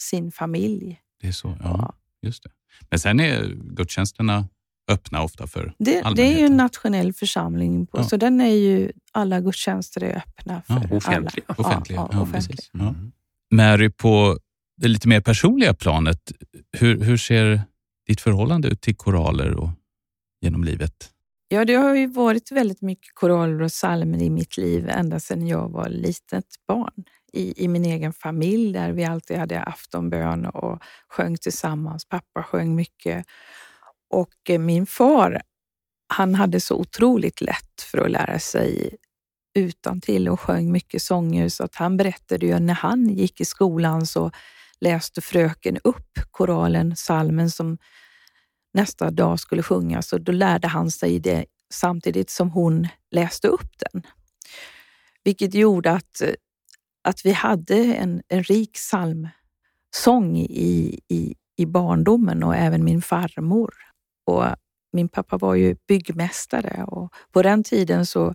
sin 0.03 0.33
familj. 0.33 1.01
Det 1.21 1.29
är 1.29 1.33
så, 1.33 1.49
ja, 1.61 1.65
Ja. 1.65 1.95
just 2.29 2.43
det. 2.43 2.51
Men 2.91 2.99
sen 2.99 3.21
är 3.21 3.45
gudstjänsterna 3.55 4.49
öppna 4.91 5.23
ofta 5.23 5.47
för 5.47 5.75
Det, 5.79 5.85
det 5.85 5.91
är 5.91 6.01
ju 6.01 6.03
Allmänheten. 6.05 6.45
en 6.45 6.57
nationell 6.57 7.13
församling, 7.13 7.87
på, 7.87 7.99
Ja. 7.99 8.05
så 8.05 8.17
den 8.17 8.41
är 8.41 8.55
ju, 8.55 8.93
alla 9.13 9.41
gudstjänster 9.41 10.03
är 10.05 10.17
öppna 10.17 10.63
för 10.63 10.89
Ja, 10.91 10.97
offentliga. 10.97 11.45
alla. 11.49 11.69
offentliga. 11.69 12.09
Ja, 12.13 12.21
offentliga. 12.23 12.95
Mary, 13.53 13.91
på 13.91 14.39
det 14.77 14.89
lite 14.89 15.09
mer 15.09 15.21
personliga 15.21 15.75
planet, 15.75 16.33
hur, 16.79 17.01
hur 17.05 17.17
ser 17.17 17.61
ditt 18.07 18.21
förhållande 18.21 18.69
ut 18.69 18.81
till 18.81 18.97
koraler 18.97 19.55
och 19.55 19.71
genom 20.41 20.65
livet? 20.65 21.13
Ja, 21.49 21.65
det 21.65 21.75
har 21.75 21.95
ju 21.95 22.07
varit 22.07 22.53
väldigt 22.53 22.83
mycket 22.83 23.15
koraler 23.15 23.63
och 23.63 23.71
psalmer 23.71 24.23
i 24.23 24.31
mitt 24.31 24.57
liv 24.57 24.89
ända 24.89 25.21
sedan 25.21 25.47
jag 25.47 25.69
var 25.69 25.89
litet 25.89 26.47
barn. 26.69 27.05
i, 27.33 27.65
i 27.65 27.69
min 27.69 27.85
egen 27.85 28.13
familj 28.13 28.73
där 28.73 28.93
vi 28.93 29.05
alltid 29.05 29.37
hade 29.37 29.63
aftonbön 29.63 30.47
och 30.47 30.83
sjöng 31.09 31.37
tillsammans. 31.37 32.05
Pappa 32.09 32.43
sjöng 32.43 32.75
mycket. 32.75 33.27
Och 34.11 34.51
eh, 34.51 34.59
min 34.59 34.87
far, 34.87 35.43
han 36.09 36.35
hade 36.35 36.61
så 36.61 36.77
otroligt 36.77 37.41
lätt 37.41 37.83
för 37.91 37.99
att 37.99 38.11
lära 38.11 38.39
sig 38.39 38.97
utan 39.55 40.01
till 40.01 40.29
och 40.29 40.41
sjöng 40.41 40.73
mycket 40.73 41.03
sånger 41.03 41.49
så 41.49 41.65
att 41.65 41.75
han 41.75 41.97
berättade 41.97 42.47
ju 42.47 42.59
när 42.59 42.75
han 42.75 43.09
gick 43.09 43.41
i 43.41 43.45
skolan 43.45 44.07
så 44.07 44.31
läste 44.83 45.21
fröken 45.21 45.79
upp 45.85 46.19
koralen, 46.31 46.97
salmen 46.97 47.51
som 47.51 47.79
nästa 48.75 49.11
dag 49.11 49.41
skulle 49.41 49.63
sjungas 49.63 50.13
och 50.13 50.21
då 50.21 50.33
lärde 50.33 50.69
han 50.69 50.91
sig 50.91 51.19
det 51.19 51.45
samtidigt 51.73 52.31
som 52.31 52.51
hon 52.51 52.89
läste 53.11 53.49
upp 53.49 53.79
den. 53.79 54.03
Vilket 55.25 55.55
gjorde 55.55 55.93
att, 55.93 56.23
att 57.05 57.25
vi 57.25 57.33
hade 57.33 57.77
en, 57.77 58.23
en 58.29 58.43
rik 58.43 58.73
psalmsång 58.73 60.37
i, 60.37 61.01
i, 61.09 61.35
i 61.57 61.67
barndomen 61.67 62.43
och 62.43 62.57
även 62.57 62.85
min 62.85 63.03
farmor. 63.03 63.75
Och 64.27 64.45
min 64.93 65.09
pappa 65.09 65.39
var 65.39 65.55
ju 65.55 65.77
byggmästare 65.89 66.85
och 66.85 67.13
på 67.33 67.43
den 67.43 67.65
tiden 67.65 68.07
så 68.07 68.35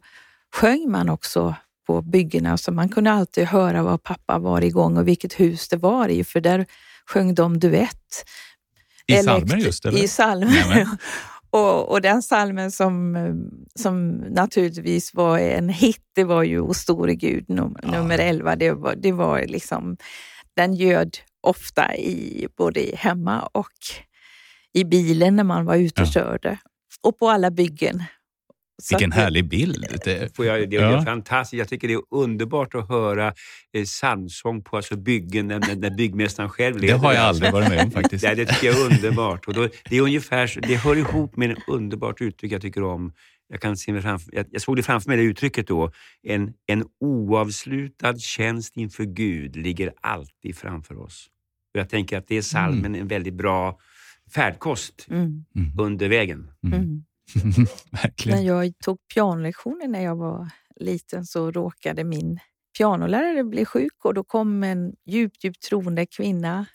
sjöng 0.56 0.92
man 0.92 1.10
också 1.10 1.56
på 1.88 2.02
byggena 2.02 2.58
så 2.58 2.72
man 2.72 2.90
kunde 2.90 3.12
alltid 3.12 3.46
höra 3.46 3.84
vad 3.84 4.04
pappa 4.04 4.40
var 4.40 4.62
igång 4.62 4.98
och 4.98 5.08
vilket 5.08 5.40
hus 5.40 5.68
det 5.70 5.78
var 5.78 6.10
i 6.10 6.24
för 6.24 6.42
där 6.42 6.66
sjöng 7.06 7.36
de 7.36 7.60
duett. 7.60 8.26
I 9.08 9.16
psalmer 9.16 9.58
just? 9.58 9.86
Eller? 9.86 10.04
I 10.04 10.08
psalmer. 10.08 10.88
Och, 11.50 11.92
och, 11.92 12.02
den 12.02 12.24
salmen 12.24 12.72
som, 12.72 13.16
som 13.76 14.10
naturligtvis 14.12 15.14
var 15.14 15.40
en 15.40 15.70
hit, 15.70 16.02
det 16.16 16.24
var 16.24 16.44
ju 16.44 16.60
O 16.60 16.74
store 16.74 17.16
Gud 17.16 17.50
num, 17.50 17.76
ja. 17.82 17.92
nummer 17.92 18.20
11. 18.20 18.56
Det 18.56 18.72
var, 18.72 18.96
det 18.96 19.12
var 19.12 19.46
liksom, 19.46 19.98
den 20.56 20.74
göd 20.74 21.18
ofta 21.42 21.96
i, 21.96 22.48
både 22.58 22.92
hemma 22.94 23.42
och 23.42 23.74
i 24.74 24.84
bilen 24.84 25.36
när 25.36 25.44
man 25.44 25.66
var 25.66 25.76
ute 25.76 26.02
och 26.02 26.08
ja. 26.08 26.12
körde. 26.12 26.58
Och 27.04 27.20
på 27.20 27.30
alla 27.30 27.52
byggen. 27.52 28.04
Vilken 28.90 29.12
härlig 29.12 29.50
bild. 29.50 30.00
Det, 30.04 30.36
får 30.36 30.46
jag, 30.46 30.70
det 30.70 30.78
är 30.78 30.92
ja. 30.92 31.02
fantastiskt. 31.04 31.60
Jag 31.60 31.68
tycker 31.68 31.88
det 31.88 31.94
är 31.94 32.02
underbart 32.12 32.76
att 32.76 32.90
höra 32.90 33.34
eh, 33.74 33.84
psalmsång 33.84 34.64
på 34.64 34.78
alltså 34.78 34.98
byggen 34.98 35.48
när, 35.48 35.76
när 35.76 35.90
byggmästaren 35.90 36.50
själv 36.50 36.78
leder. 36.78 36.94
Det 36.94 37.00
har 37.00 37.14
jag 37.14 37.24
aldrig 37.24 37.52
varit 37.52 37.70
med 37.70 37.84
om 37.84 37.92
faktiskt. 38.02 38.24
det, 38.24 38.36
det 38.36 38.46
tycker 38.46 38.68
jag 38.68 38.80
är 38.80 38.86
underbart. 38.86 39.48
Och 39.48 39.54
då, 39.54 39.70
det, 39.90 39.98
är 39.98 40.02
ungefär, 40.02 40.60
det 40.62 40.76
hör 40.76 40.96
ihop 40.96 41.36
med 41.36 41.52
ett 41.52 41.58
underbart 41.68 42.22
uttryck 42.22 42.52
jag 42.52 42.62
tycker 42.62 42.84
om. 42.84 43.14
Jag, 43.50 43.62
kan 43.62 43.78
se 43.78 43.94
mig 43.94 44.02
framför, 44.02 44.36
jag, 44.36 44.46
jag 44.52 44.62
såg 44.62 44.76
det 44.76 44.84
framför 44.84 45.10
mig, 45.10 45.18
det 45.18 45.24
uttrycket 45.24 45.68
då. 45.68 45.92
En, 46.24 46.54
en 46.68 46.86
oavslutad 47.00 48.20
tjänst 48.20 48.78
inför 48.78 49.04
Gud 49.04 49.56
ligger 49.56 49.94
alltid 50.02 50.58
framför 50.58 51.00
oss. 51.00 51.30
Och 51.74 51.80
jag 51.80 51.90
tänker 51.90 52.18
att 52.18 52.28
det 52.28 52.38
är 52.38 52.42
salmen 52.42 52.86
mm. 52.86 53.02
en 53.02 53.08
väldigt 53.08 53.34
bra 53.34 53.80
färdkost 54.34 55.08
mm. 55.10 55.46
mm. 55.56 55.72
under 55.80 56.10
vägen. 56.10 56.52
Mm. 56.64 57.04
Verkligen. 57.92 58.38
När 58.38 58.46
jag 58.46 58.74
tog 58.84 58.98
pianolektioner 59.14 59.88
när 59.88 60.04
jag 60.04 60.16
var 60.16 60.50
liten 60.76 61.26
så 61.26 61.52
råkade 61.52 62.04
min 62.04 62.40
pianolärare 62.78 63.44
bli 63.44 63.66
sjuk 63.66 64.06
och 64.06 64.14
då 64.14 64.24
kom 64.24 64.64
en 64.64 64.94
djupt, 65.06 65.44
djupt 65.44 65.62
troende 65.62 66.06
kvinna 66.06 66.66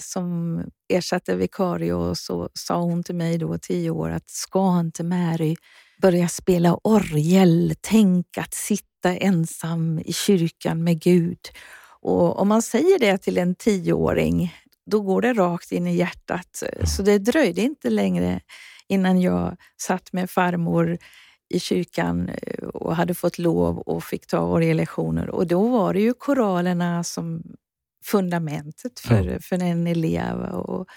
som 0.00 0.60
ersatte 0.88 1.36
vikarie 1.36 1.94
och 1.94 2.18
så 2.18 2.50
sa 2.54 2.80
hon 2.80 3.02
till 3.02 3.14
mig 3.14 3.38
då, 3.38 3.58
tio 3.58 3.90
år, 3.90 4.10
att 4.10 4.30
ska 4.30 4.80
inte 4.80 5.04
Mary 5.04 5.56
börja 6.02 6.28
spela 6.28 6.74
orgel? 6.74 7.74
Tänk 7.80 8.38
att 8.38 8.54
sitta 8.54 9.16
ensam 9.16 9.98
i 9.98 10.12
kyrkan 10.12 10.84
med 10.84 11.00
Gud. 11.00 11.38
Och 12.00 12.38
om 12.38 12.48
man 12.48 12.62
säger 12.62 12.98
det 12.98 13.18
till 13.18 13.38
en 13.38 13.54
tioåring, 13.54 14.54
då 14.90 15.00
går 15.00 15.22
det 15.22 15.32
rakt 15.32 15.72
in 15.72 15.86
i 15.86 15.96
hjärtat. 15.96 16.62
Så 16.84 17.02
det 17.02 17.18
dröjde 17.18 17.60
inte 17.60 17.90
längre 17.90 18.40
innan 18.88 19.20
jag 19.20 19.56
satt 19.76 20.12
med 20.12 20.30
farmor 20.30 20.98
i 21.50 21.60
kyrkan 21.60 22.28
eh, 22.28 22.64
och 22.64 22.96
hade 22.96 23.14
fått 23.14 23.38
lov 23.38 23.78
och 23.78 24.04
fick 24.04 24.26
ta 24.26 24.40
orgellektioner. 24.40 25.30
Och 25.30 25.46
då 25.46 25.68
var 25.68 25.94
det 25.94 26.00
ju 26.00 26.14
koralerna 26.14 27.04
som 27.04 27.42
fundamentet 28.04 29.00
för, 29.00 29.24
ja. 29.24 29.38
för 29.40 29.62
en 29.62 29.86
elev. 29.86 30.40
Och 30.40 30.88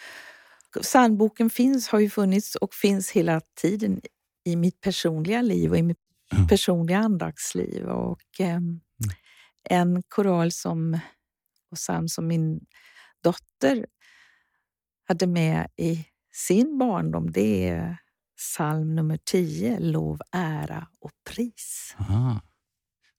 psalmboken 0.81 1.49
finns, 1.49 1.87
har 1.87 1.99
ju 1.99 2.09
funnits 2.09 2.55
och 2.55 2.73
finns 2.73 3.11
hela 3.11 3.41
tiden 3.61 4.01
i 4.45 4.55
mitt 4.55 4.81
personliga 4.81 5.41
liv 5.41 5.71
och 5.71 5.77
i 5.77 5.83
mitt 5.83 5.97
ja. 6.31 6.47
personliga 6.49 6.97
andaktsliv. 6.97 7.85
Och, 7.85 8.39
eh, 8.39 8.55
mm. 8.55 8.79
En 9.69 10.03
koral 10.07 10.51
som, 10.51 10.99
och 11.71 11.77
psalm 11.77 12.07
som 12.07 12.27
min 12.27 12.59
dotter 13.23 13.85
hade 15.07 15.27
med 15.27 15.67
i 15.77 16.05
sin 16.33 16.77
barndom, 16.77 17.31
det 17.31 17.67
är 17.69 17.97
psalm 18.37 18.95
nummer 18.95 19.19
10, 19.25 19.79
Lov, 19.79 20.21
ära 20.31 20.87
och 20.99 21.11
pris. 21.29 21.95
Aha. 21.99 22.41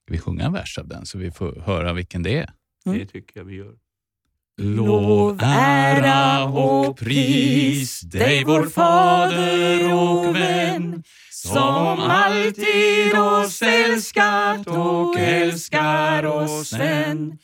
Ska 0.03 0.13
vi 0.13 0.19
sjunga 0.19 0.45
en 0.45 0.53
vers 0.53 0.77
av 0.77 0.87
den 0.87 1.05
så 1.05 1.17
vi 1.17 1.31
får 1.31 1.61
höra 1.61 1.93
vilken 1.93 2.23
det 2.23 2.37
är? 2.37 2.53
Mm. 2.85 2.99
Det 2.99 3.05
tycker 3.05 3.39
jag 3.39 3.45
vi 3.45 3.55
gör. 3.55 3.75
Lov, 4.57 5.39
ära 5.43 6.45
och 6.45 6.97
pris 6.97 8.01
dig 8.01 8.43
vår 8.43 8.65
Fader 8.65 9.93
och 9.93 10.35
vän 10.35 11.03
som 11.31 11.99
alltid 11.99 13.17
oss 13.17 13.61
älskat 13.61 14.67
och 14.67 15.19
älskar 15.19 16.25
oss 16.25 16.73
än. 16.73 17.37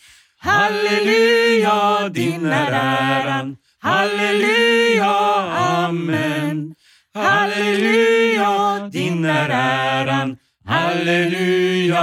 Halleluja, 0.44 2.10
din 2.10 2.46
är 2.46 2.72
äran 2.72 3.58
Halleluja, 3.84 5.16
amen. 5.50 6.76
Halleluja, 7.14 8.90
din 8.92 9.26
är 9.26 9.50
äran. 9.50 10.38
Halleluja, 10.66 12.00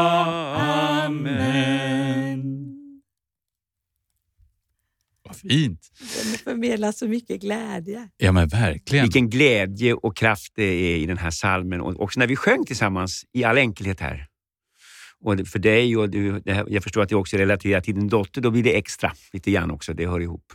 amen. 1.07 2.43
Vad 5.25 5.37
fint. 5.37 5.81
Den 5.99 6.39
förmedlar 6.45 6.93
så 6.93 7.09
mycket 7.09 7.41
glädje. 7.41 8.09
Ja, 8.17 8.33
men 8.33 8.49
verkligen. 8.49 9.05
Vilken 9.05 9.31
glädje 9.31 9.95
och 9.95 10.17
kraft 10.17 10.53
det 10.57 10.63
är 10.63 10.97
i 10.97 11.07
den 11.07 11.19
här 11.19 11.31
salmen 11.31 11.81
och 11.81 12.01
också 12.01 12.21
när 12.21 12.27
vi 12.27 12.37
sjöng 12.37 12.65
tillsammans 12.67 13.25
i 13.33 13.45
all 13.45 13.59
enkelhet 13.59 14.01
här. 14.01 14.27
Och 15.21 15.49
för 15.49 15.59
dig 15.59 15.97
och 15.97 16.11
du, 16.11 16.43
jag 16.45 16.83
förstår 16.83 17.03
att 17.03 17.09
det 17.09 17.17
också 17.17 17.37
relaterar 17.37 17.81
till 17.81 17.95
din 17.95 18.09
dotter, 18.09 18.41
då 18.41 18.51
blir 18.51 18.63
det 18.63 18.77
extra 18.77 19.13
lite 19.33 19.51
grann 19.51 19.71
också. 19.71 19.95
Det 19.95 20.07
hör 20.07 20.21
ihop. 20.21 20.53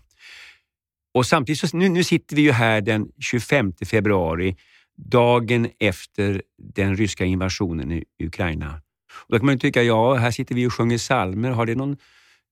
Och 1.13 1.26
samtidigt, 1.26 1.60
så, 1.60 1.78
nu, 1.78 1.89
nu 1.89 2.04
sitter 2.04 2.36
vi 2.36 2.41
ju 2.41 2.52
här 2.52 2.82
den 2.82 3.12
25 3.19 3.73
februari, 3.86 4.58
dagen 4.95 5.69
efter 5.80 6.41
den 6.58 6.95
ryska 6.95 7.26
invasionen 7.26 7.91
i 7.91 8.04
Ukraina. 8.23 8.82
Och 9.13 9.32
då 9.32 9.38
kan 9.38 9.45
man 9.45 9.56
ju 9.56 9.60
tycka, 9.60 9.84
ja, 9.84 10.13
här 10.15 10.32
sitter 10.32 10.56
vi 10.56 10.67
och 10.67 10.73
sjunger 10.73 10.97
salmer. 10.97 11.52
Har 11.52 11.65
det 11.65 11.76
någon 11.76 11.97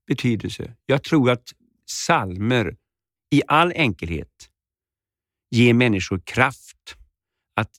betydelse? 0.07 0.75
Jag 0.85 1.03
tror 1.03 1.31
att 1.31 1.43
salmer 1.89 2.75
i 3.31 3.41
all 3.47 3.71
enkelhet 3.75 4.49
ger 5.51 5.73
människor 5.73 6.21
kraft 6.25 6.95
att 7.55 7.71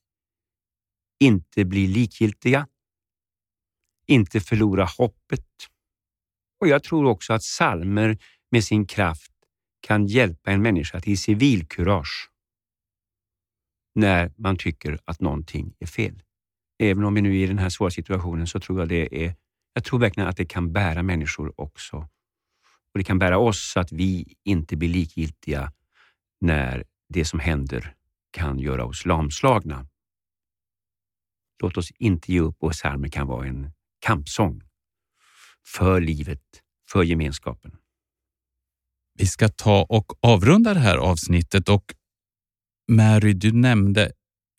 inte 1.20 1.64
bli 1.64 1.86
likgiltiga, 1.86 2.66
inte 4.12 4.40
förlora 4.40 4.84
hoppet. 4.84 5.46
Och 6.60 6.68
jag 6.68 6.82
tror 6.82 7.06
också 7.06 7.32
att 7.32 7.42
salmer 7.42 8.18
med 8.50 8.64
sin 8.64 8.86
kraft 8.86 9.32
kan 9.80 10.06
hjälpa 10.06 10.50
en 10.50 10.62
människa 10.62 11.00
till 11.00 11.18
civilkurage 11.18 12.30
när 13.94 14.32
man 14.36 14.56
tycker 14.56 14.98
att 15.04 15.20
någonting 15.20 15.74
är 15.78 15.86
fel. 15.86 16.22
Även 16.78 17.04
om 17.04 17.14
vi 17.14 17.22
nu 17.22 17.38
är 17.38 17.44
i 17.44 17.46
den 17.46 17.58
här 17.58 17.68
svåra 17.68 17.90
situationen 17.90 18.46
så 18.46 18.60
tror 18.60 18.78
jag 18.78 18.88
det 18.88 19.24
är, 19.24 19.34
jag 19.74 19.84
tror 19.84 19.98
verkligen 19.98 20.28
att 20.28 20.36
det 20.36 20.44
kan 20.44 20.72
bära 20.72 21.02
människor 21.02 21.60
också. 21.60 21.96
Och 22.92 22.98
Det 22.98 23.04
kan 23.04 23.18
bära 23.18 23.38
oss 23.38 23.72
så 23.72 23.80
att 23.80 23.92
vi 23.92 24.34
inte 24.44 24.76
blir 24.76 24.88
likgiltiga 24.88 25.72
när 26.40 26.84
det 27.08 27.24
som 27.24 27.40
händer 27.40 27.94
kan 28.30 28.58
göra 28.58 28.84
oss 28.84 29.06
lamslagna. 29.06 29.86
Låt 31.62 31.76
oss 31.76 31.90
inte 31.90 32.32
ge 32.32 32.40
upp 32.40 32.62
och 32.62 32.72
psalmer 32.72 33.08
kan 33.08 33.26
vara 33.26 33.46
en 33.46 33.72
kampsång 34.02 34.62
för 35.66 36.00
livet, 36.00 36.42
för 36.88 37.02
gemenskapen. 37.02 37.72
Vi 39.18 39.26
ska 39.26 39.48
ta 39.48 39.86
och 39.88 40.12
avrunda 40.20 40.74
det 40.74 40.80
här 40.80 40.96
avsnittet 40.96 41.68
och 41.68 41.94
Mary, 42.88 43.32
du 43.32 43.52
nämnde 43.52 44.12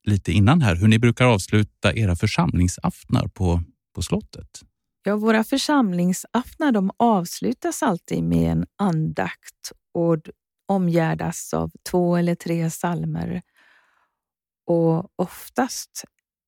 lite 0.04 0.32
innan 0.32 0.62
här 0.62 0.76
hur 0.76 0.88
ni 0.88 1.00
brukar 1.00 1.26
avsluta 1.26 1.94
era 1.94 2.16
församlingsaftnar 2.16 3.28
på, 3.28 3.64
på 3.96 4.02
slottet. 4.02 4.62
Ja, 5.04 5.16
våra 5.16 5.44
församlingsaftnar 5.44 6.72
de 6.72 6.92
avslutas 6.98 7.84
alltid 7.84 8.24
med 8.24 8.52
en 8.52 8.66
andakt 8.78 9.72
och 9.94 10.18
omgärdas 10.68 11.54
av 11.54 11.72
två 11.90 12.16
eller 12.16 12.36
tre 12.36 12.70
salmer. 12.70 13.42
Och 14.68 15.12
oftast 15.16 16.04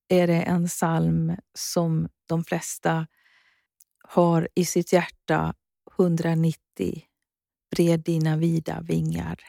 är 0.08 0.28
det 0.28 0.42
en 0.42 0.68
psalm 0.68 1.36
som 1.54 2.08
de 2.26 2.44
flesta 2.44 3.08
har 4.08 4.50
i 4.56 4.66
sitt 4.66 4.94
hjärta 4.94 5.54
190 5.98 6.58
Bred 7.76 8.00
dina 8.00 8.38
vida 8.38 8.82
vingar 8.82 9.40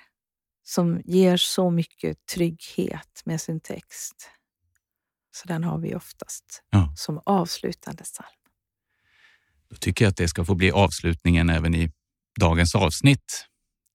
som 0.65 1.01
ger 1.05 1.37
så 1.37 1.71
mycket 1.71 2.27
trygghet 2.27 3.23
med 3.25 3.41
sin 3.41 3.61
text. 3.61 4.29
Så 5.37 5.49
den 5.49 5.65
har 5.65 5.79
vi 5.79 5.95
oftast 5.95 6.63
ja. 6.71 6.93
som 6.97 7.21
avslutande 7.27 8.05
psalm. 8.05 8.29
Då 9.71 9.77
tycker 9.77 10.05
jag 10.05 10.11
att 10.11 10.17
det 10.17 10.29
ska 10.29 10.45
få 10.45 10.55
bli 10.55 10.71
avslutningen 10.71 11.51
även 11.51 11.75
i 11.75 11.93
dagens 12.41 12.75
avsnitt. 12.75 13.47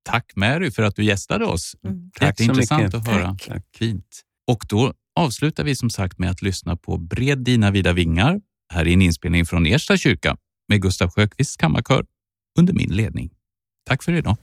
Tack 0.03 0.35
Mary 0.35 0.71
för 0.71 0.83
att 0.83 0.95
du 0.95 1.03
gästade 1.03 1.45
oss. 1.45 1.75
Mm. 1.83 2.11
Tack 2.13 2.37
så 2.37 2.43
intressant 2.43 2.83
mycket. 2.83 2.95
att 2.95 3.07
höra. 3.07 3.37
Tack. 3.47 3.65
Fint. 3.75 4.21
Och 4.47 4.65
då 4.69 4.93
avslutar 5.21 5.63
vi 5.63 5.75
som 5.75 5.89
sagt 5.89 6.19
med 6.19 6.31
att 6.31 6.41
lyssna 6.41 6.75
på 6.75 6.97
Bred 6.97 7.39
dina 7.39 7.71
vida 7.71 7.93
vingar 7.93 8.41
här 8.73 8.87
i 8.87 8.93
en 8.93 9.01
inspelning 9.01 9.45
från 9.45 9.65
Ersta 9.65 9.97
kyrka 9.97 10.37
med 10.69 10.81
Gustav 10.81 11.09
Sjökvists 11.09 11.57
kammarkör 11.57 12.05
under 12.59 12.73
min 12.73 12.93
ledning. 12.93 13.29
Tack 13.85 14.03
för 14.03 14.13
idag. 14.13 14.37